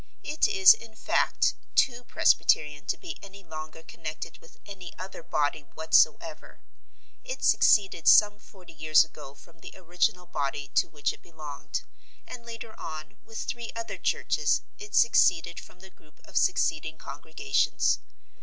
It 0.23 0.47
is, 0.47 0.73
in 0.73 0.95
fact, 0.95 1.53
too 1.75 2.03
presbyterian 2.03 2.87
to 2.87 2.97
be 2.97 3.19
any 3.21 3.43
longer 3.43 3.83
connected 3.83 4.39
with 4.39 4.57
any 4.65 4.97
other 4.97 5.21
body 5.21 5.61
whatsoever. 5.75 6.59
It 7.23 7.43
seceded 7.43 8.07
some 8.07 8.39
forty 8.39 8.73
years 8.73 9.03
ago 9.05 9.35
from 9.35 9.59
the 9.59 9.75
original 9.77 10.25
body 10.25 10.69
to 10.69 10.87
which 10.89 11.13
it 11.13 11.21
belonged, 11.21 11.83
and 12.27 12.43
later 12.43 12.73
on, 12.79 13.17
with 13.25 13.41
three 13.43 13.71
other 13.75 13.99
churches, 13.99 14.61
it 14.79 14.95
seceded 14.95 15.59
from 15.59 15.81
the 15.81 15.91
group 15.91 16.19
of 16.27 16.35
seceding 16.35 16.97
congregations. 16.97 17.99